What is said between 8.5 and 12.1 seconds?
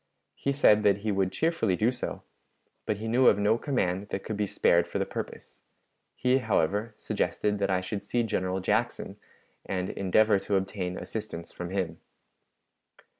Jackson, and endeavor to obtain assistance from him.